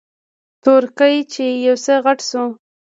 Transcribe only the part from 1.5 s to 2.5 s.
يو څه غټ سو.